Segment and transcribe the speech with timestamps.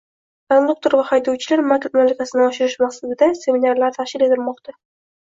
[0.53, 4.81] Konduktor va haydovchilar malakasini oshirish maqsadida seminarlar tashkil etilmoqda